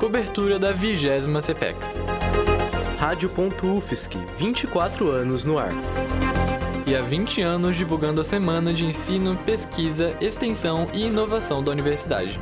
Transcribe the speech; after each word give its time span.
Cobertura 0.00 0.58
da 0.58 0.72
20 0.72 1.08
CPEX. 1.42 1.92
Rádio.UFSC, 2.98 4.16
24 4.38 5.10
anos 5.10 5.44
no 5.44 5.58
ar. 5.58 5.74
E 6.86 6.96
há 6.96 7.02
20 7.02 7.42
anos 7.42 7.76
divulgando 7.76 8.22
a 8.22 8.24
Semana 8.24 8.72
de 8.72 8.86
Ensino, 8.86 9.36
Pesquisa, 9.36 10.16
Extensão 10.18 10.88
e 10.94 11.04
Inovação 11.04 11.62
da 11.62 11.70
Universidade. 11.70 12.40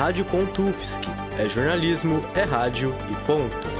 Rádio.UFSC, 0.00 1.02
é 1.38 1.48
jornalismo, 1.48 2.24
é 2.34 2.42
rádio 2.42 2.92
e 3.08 3.14
ponto. 3.24 3.71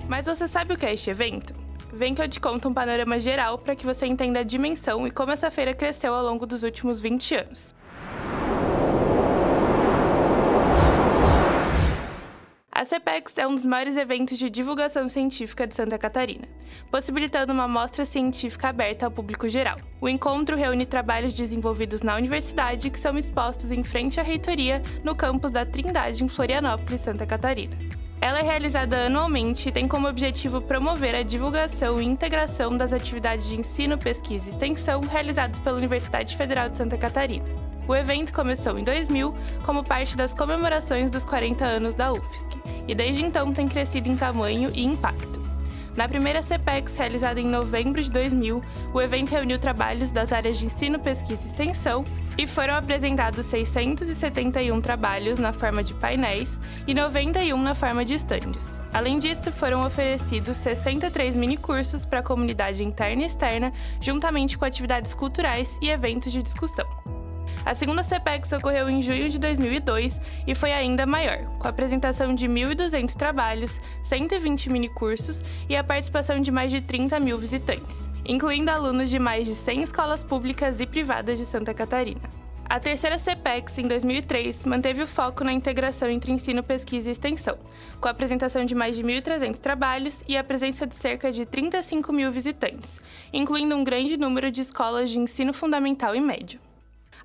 Mas 0.07 0.27
você 0.27 0.47
sabe 0.47 0.73
o 0.73 0.77
que 0.77 0.85
é 0.85 0.93
este 0.93 1.09
evento? 1.09 1.53
Vem 1.91 2.13
que 2.13 2.21
eu 2.21 2.29
te 2.29 2.39
conto 2.39 2.69
um 2.69 2.73
panorama 2.73 3.19
geral 3.19 3.57
para 3.57 3.75
que 3.75 3.85
você 3.85 4.05
entenda 4.05 4.39
a 4.39 4.43
dimensão 4.43 5.05
e 5.05 5.11
como 5.11 5.31
essa 5.31 5.51
feira 5.51 5.73
cresceu 5.73 6.13
ao 6.13 6.23
longo 6.23 6.45
dos 6.45 6.63
últimos 6.63 7.01
20 7.01 7.35
anos. 7.35 7.75
A 12.85 12.87
CPEX 12.87 13.35
é 13.39 13.47
um 13.47 13.55
dos 13.55 13.65
maiores 13.65 13.97
eventos 13.97 14.37
de 14.37 14.47
divulgação 14.47 15.09
científica 15.09 15.65
de 15.65 15.73
Santa 15.73 15.97
Catarina, 15.97 16.47
possibilitando 16.91 17.51
uma 17.51 17.67
mostra 17.67 18.05
científica 18.05 18.69
aberta 18.69 19.07
ao 19.07 19.11
público 19.11 19.49
geral. 19.49 19.77
O 19.99 20.07
encontro 20.07 20.55
reúne 20.55 20.85
trabalhos 20.85 21.33
desenvolvidos 21.33 22.03
na 22.03 22.15
universidade 22.15 22.91
que 22.91 22.99
são 22.99 23.17
expostos 23.17 23.71
em 23.71 23.81
frente 23.81 24.19
à 24.19 24.23
reitoria 24.23 24.83
no 25.03 25.15
campus 25.15 25.49
da 25.49 25.65
Trindade 25.65 26.23
em 26.23 26.27
Florianópolis, 26.27 27.01
Santa 27.01 27.25
Catarina. 27.25 27.75
Ela 28.21 28.37
é 28.37 28.43
realizada 28.43 29.07
anualmente 29.07 29.69
e 29.69 29.71
tem 29.71 29.87
como 29.87 30.07
objetivo 30.07 30.61
promover 30.61 31.15
a 31.15 31.23
divulgação 31.23 31.99
e 31.99 32.05
integração 32.05 32.77
das 32.77 32.93
atividades 32.93 33.47
de 33.47 33.59
ensino, 33.59 33.97
pesquisa 33.97 34.45
e 34.45 34.51
extensão 34.51 35.01
realizadas 35.01 35.57
pela 35.57 35.77
Universidade 35.77 36.37
Federal 36.37 36.69
de 36.69 36.77
Santa 36.77 36.99
Catarina. 36.99 37.45
O 37.87 37.95
evento 37.95 38.33
começou 38.33 38.77
em 38.79 38.83
2000 38.83 39.33
como 39.63 39.83
parte 39.83 40.17
das 40.17 40.33
comemorações 40.33 41.09
dos 41.09 41.23
40 41.23 41.63
anos 41.63 41.93
da 41.93 42.11
UFSC 42.11 42.59
e 42.87 42.95
desde 42.95 43.23
então 43.23 43.53
tem 43.53 43.67
crescido 43.67 44.09
em 44.09 44.15
tamanho 44.15 44.71
e 44.73 44.83
impacto. 44.83 45.43
Na 45.95 46.09
primeira 46.09 46.41
CPEX, 46.41 46.97
realizada 46.97 47.39
em 47.39 47.47
novembro 47.47 48.03
de 48.03 48.11
2000, 48.11 48.61
o 48.93 49.01
evento 49.01 49.31
reuniu 49.31 49.57
trabalhos 49.57 50.11
das 50.11 50.33
áreas 50.33 50.57
de 50.57 50.65
ensino, 50.65 50.99
pesquisa 50.99 51.41
e 51.43 51.45
extensão 51.45 52.03
e 52.37 52.45
foram 52.45 52.75
apresentados 52.75 53.45
671 53.45 54.81
trabalhos 54.81 55.39
na 55.39 55.53
forma 55.53 55.81
de 55.81 55.93
painéis 55.93 56.59
e 56.85 56.93
91 56.93 57.57
na 57.61 57.73
forma 57.73 58.03
de 58.03 58.15
estandes. 58.15 58.81
Além 58.91 59.19
disso, 59.19 59.51
foram 59.53 59.85
oferecidos 59.85 60.57
63 60.57 61.33
minicursos 61.33 62.03
para 62.03 62.19
a 62.19 62.23
comunidade 62.23 62.83
interna 62.83 63.23
e 63.23 63.27
externa, 63.27 63.71
juntamente 64.01 64.57
com 64.57 64.65
atividades 64.65 65.13
culturais 65.13 65.77
e 65.81 65.89
eventos 65.89 66.29
de 66.29 66.43
discussão. 66.43 67.14
A 67.65 67.73
segunda 67.73 68.03
CPEX 68.03 68.51
ocorreu 68.53 68.87
em 68.87 69.01
junho 69.01 69.27
de 69.27 69.39
2002 69.39 70.21
e 70.45 70.53
foi 70.53 70.71
ainda 70.71 71.03
maior, 71.03 71.45
com 71.57 71.65
a 71.65 71.71
apresentação 71.71 72.35
de 72.35 72.47
1.200 72.47 73.15
trabalhos, 73.15 73.81
120 74.03 74.69
minicursos 74.69 75.41
e 75.67 75.75
a 75.75 75.83
participação 75.83 76.39
de 76.39 76.51
mais 76.51 76.69
de 76.71 76.79
30 76.79 77.19
mil 77.19 77.39
visitantes, 77.39 78.07
incluindo 78.23 78.69
alunos 78.69 79.09
de 79.09 79.17
mais 79.17 79.47
de 79.47 79.55
100 79.55 79.81
escolas 79.81 80.23
públicas 80.23 80.79
e 80.79 80.85
privadas 80.85 81.39
de 81.39 81.45
Santa 81.45 81.73
Catarina. 81.73 82.21
A 82.69 82.79
terceira 82.79 83.17
CPEX, 83.17 83.79
em 83.79 83.87
2003, 83.87 84.63
manteve 84.65 85.01
o 85.01 85.07
foco 85.07 85.43
na 85.43 85.51
integração 85.51 86.07
entre 86.07 86.31
ensino, 86.31 86.61
pesquisa 86.61 87.09
e 87.09 87.13
extensão, 87.13 87.57
com 87.99 88.07
a 88.07 88.11
apresentação 88.11 88.63
de 88.63 88.75
mais 88.75 88.95
de 88.95 89.03
1.300 89.03 89.55
trabalhos 89.55 90.23
e 90.27 90.37
a 90.37 90.43
presença 90.43 90.85
de 90.85 90.93
cerca 90.93 91.31
de 91.31 91.47
35 91.47 92.13
mil 92.13 92.31
visitantes, 92.31 93.01
incluindo 93.33 93.75
um 93.75 93.83
grande 93.83 94.17
número 94.17 94.51
de 94.51 94.61
escolas 94.61 95.09
de 95.09 95.17
ensino 95.17 95.51
fundamental 95.51 96.15
e 96.15 96.21
médio. 96.21 96.59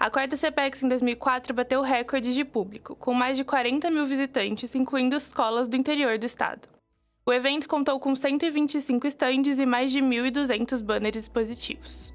A 0.00 0.08
quarta 0.08 0.34
CPEX 0.34 0.82
em 0.82 0.88
2004 0.88 1.52
bateu 1.52 1.82
recorde 1.82 2.32
de 2.32 2.42
público, 2.42 2.96
com 2.96 3.12
mais 3.12 3.36
de 3.36 3.44
40 3.44 3.90
mil 3.90 4.06
visitantes, 4.06 4.74
incluindo 4.74 5.14
escolas 5.14 5.68
do 5.68 5.76
interior 5.76 6.16
do 6.16 6.24
estado. 6.24 6.66
O 7.26 7.30
evento 7.30 7.68
contou 7.68 8.00
com 8.00 8.16
125 8.16 9.06
estandes 9.06 9.58
e 9.58 9.66
mais 9.66 9.92
de 9.92 10.00
1.200 10.00 10.82
banners 10.82 11.18
expositivos. 11.18 12.14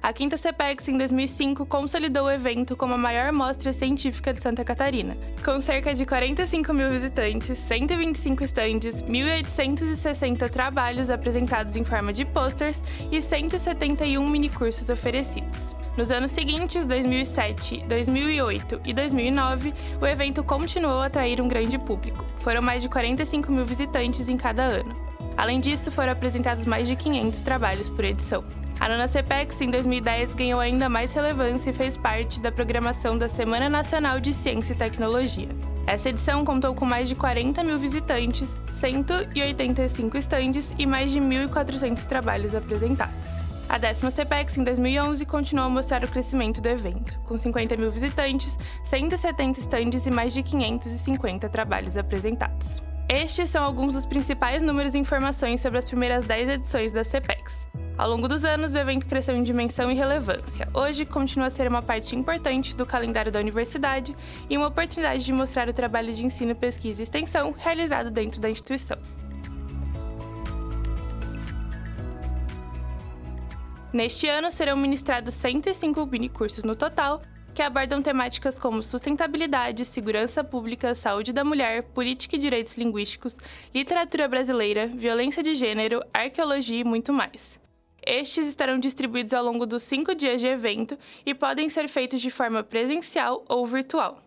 A 0.00 0.12
quinta 0.12 0.36
CPEX, 0.36 0.86
em 0.86 0.96
2005, 0.96 1.66
consolidou 1.66 2.26
o 2.26 2.30
evento 2.30 2.76
como 2.76 2.94
a 2.94 2.98
maior 2.98 3.32
mostra 3.32 3.72
científica 3.72 4.32
de 4.32 4.40
Santa 4.40 4.64
Catarina, 4.64 5.18
com 5.44 5.60
cerca 5.60 5.92
de 5.92 6.06
45 6.06 6.72
mil 6.72 6.92
visitantes, 6.92 7.58
125 7.58 8.44
estandes, 8.44 9.02
1.860 9.02 10.48
trabalhos 10.48 11.10
apresentados 11.10 11.74
em 11.74 11.82
forma 11.82 12.12
de 12.12 12.24
posters 12.24 12.84
e 13.10 13.20
171 13.20 14.24
minicursos 14.30 14.88
oferecidos. 14.88 15.74
Nos 15.96 16.10
anos 16.10 16.30
seguintes, 16.30 16.84
2007, 16.84 17.84
2008 17.88 18.82
e 18.84 18.92
2009, 18.92 19.72
o 19.98 20.06
evento 20.06 20.44
continuou 20.44 21.00
a 21.00 21.06
atrair 21.06 21.40
um 21.40 21.48
grande 21.48 21.78
público. 21.78 22.22
Foram 22.36 22.60
mais 22.60 22.82
de 22.82 22.88
45 22.88 23.50
mil 23.50 23.64
visitantes 23.64 24.28
em 24.28 24.36
cada 24.36 24.62
ano. 24.62 24.94
Além 25.38 25.58
disso, 25.58 25.90
foram 25.90 26.12
apresentados 26.12 26.66
mais 26.66 26.86
de 26.86 26.96
500 26.96 27.40
trabalhos 27.40 27.88
por 27.88 28.04
edição. 28.04 28.44
A 28.78 28.90
nona 28.90 29.08
CPEX, 29.08 29.58
em 29.62 29.70
2010, 29.70 30.34
ganhou 30.34 30.60
ainda 30.60 30.86
mais 30.86 31.14
relevância 31.14 31.70
e 31.70 31.72
fez 31.72 31.96
parte 31.96 32.40
da 32.42 32.52
programação 32.52 33.16
da 33.16 33.26
Semana 33.26 33.70
Nacional 33.70 34.20
de 34.20 34.34
Ciência 34.34 34.74
e 34.74 34.76
Tecnologia. 34.76 35.48
Essa 35.86 36.10
edição 36.10 36.44
contou 36.44 36.74
com 36.74 36.84
mais 36.84 37.08
de 37.08 37.14
40 37.14 37.64
mil 37.64 37.78
visitantes, 37.78 38.54
185 38.74 40.18
estandes 40.18 40.70
e 40.78 40.84
mais 40.84 41.10
de 41.10 41.20
1.400 41.20 42.04
trabalhos 42.04 42.54
apresentados. 42.54 43.55
A 43.68 43.78
décima 43.78 44.12
CPEX, 44.12 44.56
em 44.56 44.62
2011, 44.62 45.26
continuou 45.26 45.66
a 45.66 45.70
mostrar 45.70 46.04
o 46.04 46.08
crescimento 46.08 46.60
do 46.60 46.68
evento, 46.68 47.18
com 47.26 47.36
50 47.36 47.76
mil 47.76 47.90
visitantes, 47.90 48.56
170 48.84 49.58
estandes 49.58 50.06
e 50.06 50.10
mais 50.10 50.32
de 50.32 50.42
550 50.42 51.48
trabalhos 51.48 51.96
apresentados. 51.96 52.80
Estes 53.08 53.50
são 53.50 53.64
alguns 53.64 53.92
dos 53.92 54.06
principais 54.06 54.62
números 54.62 54.94
e 54.94 54.98
informações 54.98 55.60
sobre 55.60 55.78
as 55.78 55.84
primeiras 55.84 56.24
10 56.26 56.48
edições 56.48 56.92
da 56.92 57.02
CPEX. 57.02 57.66
Ao 57.98 58.08
longo 58.08 58.28
dos 58.28 58.44
anos, 58.44 58.74
o 58.74 58.78
evento 58.78 59.06
cresceu 59.06 59.34
em 59.36 59.42
dimensão 59.42 59.90
e 59.90 59.94
relevância. 59.94 60.68
Hoje, 60.72 61.04
continua 61.04 61.48
a 61.48 61.50
ser 61.50 61.66
uma 61.66 61.82
parte 61.82 62.14
importante 62.14 62.76
do 62.76 62.86
calendário 62.86 63.32
da 63.32 63.40
universidade 63.40 64.14
e 64.48 64.56
uma 64.56 64.68
oportunidade 64.68 65.24
de 65.24 65.32
mostrar 65.32 65.68
o 65.68 65.72
trabalho 65.72 66.14
de 66.14 66.24
ensino, 66.24 66.54
pesquisa 66.54 67.02
e 67.02 67.04
extensão 67.04 67.54
realizado 67.56 68.10
dentro 68.10 68.40
da 68.40 68.48
instituição. 68.48 68.98
Neste 73.96 74.28
ano 74.28 74.52
serão 74.52 74.76
ministrados 74.76 75.32
105 75.32 76.04
minicursos 76.04 76.62
no 76.64 76.76
total, 76.76 77.22
que 77.54 77.62
abordam 77.62 78.02
temáticas 78.02 78.58
como 78.58 78.82
sustentabilidade, 78.82 79.86
segurança 79.86 80.44
pública, 80.44 80.94
saúde 80.94 81.32
da 81.32 81.42
mulher, 81.42 81.82
política 81.82 82.36
e 82.36 82.38
direitos 82.38 82.76
linguísticos, 82.76 83.38
literatura 83.74 84.28
brasileira, 84.28 84.86
violência 84.86 85.42
de 85.42 85.54
gênero, 85.54 86.02
arqueologia 86.12 86.80
e 86.80 86.84
muito 86.84 87.10
mais. 87.10 87.58
Estes 88.06 88.46
estarão 88.46 88.78
distribuídos 88.78 89.32
ao 89.32 89.42
longo 89.42 89.64
dos 89.64 89.82
cinco 89.84 90.14
dias 90.14 90.42
de 90.42 90.46
evento 90.46 90.98
e 91.24 91.34
podem 91.34 91.70
ser 91.70 91.88
feitos 91.88 92.20
de 92.20 92.30
forma 92.30 92.62
presencial 92.62 93.46
ou 93.48 93.66
virtual. 93.66 94.22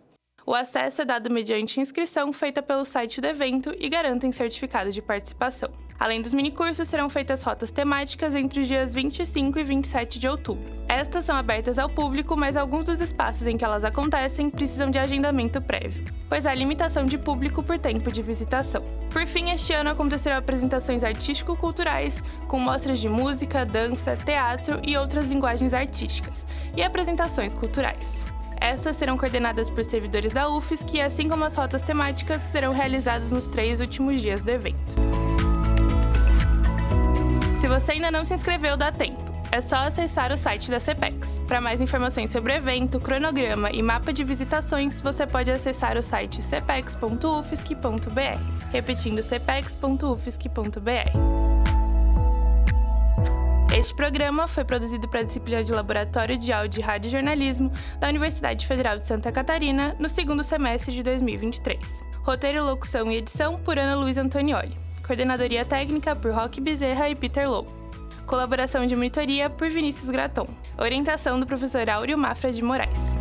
O 0.48 0.56
acesso 0.56 1.04
é 1.04 1.06
dado 1.06 1.30
mediante 1.30 1.80
inscrição 1.80 2.33
feita 2.33 2.63
pelo 2.63 2.83
site 2.83 3.22
do 3.22 3.27
evento 3.27 3.72
e 3.77 3.88
garantem 3.88 4.31
certificado 4.31 4.92
de 4.92 5.00
participação. 5.00 5.69
Além 6.00 6.22
dos 6.22 6.34
minicursos, 6.34 6.88
serão 6.88 7.10
feitas 7.10 7.44
rotas 7.44 7.72
temáticas 7.72 8.34
entre 8.34 8.62
os 8.62 8.68
dias 8.68 8.96
25 8.96 9.60
e 9.60 9.63
27 9.66 10.18
de 10.18 10.30
outubro. 10.30 10.63
Estas 10.88 11.25
são 11.25 11.36
abertas 11.36 11.78
ao 11.78 11.90
público, 11.90 12.38
mas 12.38 12.56
alguns 12.56 12.86
dos 12.86 13.01
espaços 13.01 13.46
em 13.46 13.57
que 13.57 13.66
elas 13.66 13.84
acontecem 13.84 14.50
precisam 14.50 14.90
de 14.90 14.98
agendamento 14.98 15.62
prévio, 15.62 16.06
pois 16.30 16.46
há 16.46 16.54
limitação 16.54 17.06
de 17.06 17.18
público 17.18 17.62
por 17.62 17.78
tempo 17.78 18.12
de 18.12 18.22
visitação. 18.22 18.81
Por 19.12 19.25
fim, 19.28 19.50
este 19.51 19.74
ano 19.74 19.90
acontecerão 19.90 20.38
apresentações 20.38 21.04
artístico-culturais, 21.04 22.24
com 22.48 22.57
mostras 22.57 23.00
de 23.00 23.10
música, 23.10 23.66
dança, 23.66 24.16
teatro 24.16 24.80
e 24.88 24.96
outras 24.96 25.28
linguagens 25.28 25.74
artísticas, 25.74 26.46
e 26.78 26.81
apresentações 26.81 27.54
culturais. 27.54 28.25
Estas 28.62 28.96
serão 28.96 29.18
coordenadas 29.18 29.69
por 29.69 29.84
servidores 29.84 30.34
da 30.34 30.50
UFES, 30.50 30.84
que, 30.84 31.01
assim 31.01 31.28
como 31.28 31.44
as 31.44 31.56
rotas 31.56 31.81
temáticas, 31.81 32.42
serão 32.54 32.74
realizadas 32.74 33.31
nos 33.31 33.48
três 33.48 33.81
últimos 33.81 34.22
dias 34.22 34.44
do 34.44 34.50
evento. 34.50 35.28
Se 37.59 37.67
você 37.67 37.91
ainda 37.91 38.09
não 38.09 38.23
se 38.23 38.33
inscreveu, 38.33 38.77
dá 38.77 38.89
tempo. 38.89 39.19
É 39.51 39.59
só 39.59 39.77
acessar 39.77 40.31
o 40.31 40.38
site 40.38 40.71
da 40.71 40.79
CEPEX. 40.79 41.27
Para 41.45 41.59
mais 41.59 41.81
informações 41.81 42.29
sobre 42.29 42.53
o 42.53 42.56
evento, 42.56 43.01
cronograma 43.01 43.69
e 43.69 43.81
mapa 43.81 44.13
de 44.13 44.23
visitações, 44.23 45.01
você 45.01 45.27
pode 45.27 45.51
acessar 45.51 45.97
o 45.97 46.01
site 46.01 46.41
cepex.ufsc.br. 46.41 47.11
Repetindo, 48.71 49.21
cepex.ufsc.br. 49.21 51.11
Este 53.77 53.94
programa 53.94 54.47
foi 54.47 54.63
produzido 54.63 55.09
para 55.09 55.19
a 55.19 55.23
disciplina 55.23 55.62
de 55.62 55.73
Laboratório 55.73 56.38
de 56.38 56.53
Áudio 56.53 56.79
e 56.79 56.83
Rádio 56.83 57.12
Jornalismo 57.12 57.71
da 58.00 58.07
Universidade 58.07 58.65
Federal 58.65 58.97
de 58.97 59.05
Santa 59.05 59.33
Catarina, 59.33 59.97
no 60.00 60.07
segundo 60.07 60.44
semestre 60.44 60.94
de 60.94 61.03
2023. 61.03 62.05
Roteiro, 62.21 62.63
locução 62.63 63.12
e 63.12 63.17
edição 63.17 63.57
por 63.57 63.77
Ana 63.77 63.95
Luiz 63.95 64.17
Antonioli. 64.17 64.88
Coordenadoria 65.09 65.65
técnica 65.65 66.15
por 66.15 66.31
Roque 66.31 66.61
Bezerra 66.61 67.09
e 67.09 67.15
Peter 67.15 67.50
Lowe. 67.50 67.65
Colaboração 68.27 68.85
de 68.85 68.95
monitoria 68.95 69.50
por 69.50 69.67
Vinícius 69.67 70.07
Graton. 70.07 70.47
Orientação 70.77 71.39
do 71.39 71.47
professor 71.47 71.89
Áureo 71.89 72.15
Mafra 72.15 72.53
de 72.53 72.61
Moraes. 72.61 73.19